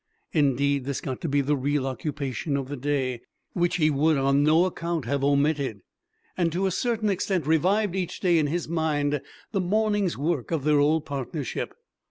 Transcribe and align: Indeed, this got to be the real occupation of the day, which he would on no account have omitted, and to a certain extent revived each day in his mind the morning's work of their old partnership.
Indeed, 0.33 0.85
this 0.85 0.99
got 0.99 1.21
to 1.21 1.29
be 1.29 1.41
the 1.41 1.55
real 1.55 1.85
occupation 1.85 2.57
of 2.57 2.69
the 2.69 2.75
day, 2.75 3.21
which 3.53 3.75
he 3.75 3.91
would 3.91 4.17
on 4.17 4.41
no 4.43 4.65
account 4.65 5.05
have 5.05 5.23
omitted, 5.23 5.81
and 6.35 6.51
to 6.51 6.65
a 6.65 6.71
certain 6.71 7.07
extent 7.11 7.45
revived 7.45 7.95
each 7.95 8.19
day 8.19 8.39
in 8.39 8.47
his 8.47 8.67
mind 8.67 9.21
the 9.51 9.61
morning's 9.61 10.17
work 10.17 10.49
of 10.49 10.63
their 10.63 10.79
old 10.79 11.05
partnership. 11.05 11.75